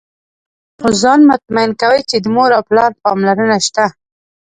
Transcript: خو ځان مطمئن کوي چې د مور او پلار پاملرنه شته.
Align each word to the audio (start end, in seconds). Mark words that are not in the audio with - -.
خو 0.79 0.87
ځان 1.01 1.19
مطمئن 1.31 1.71
کوي 1.81 2.01
چې 2.09 2.17
د 2.19 2.25
مور 2.35 2.49
او 2.57 2.61
پلار 2.69 2.91
پاملرنه 3.03 3.57
شته. 3.67 3.85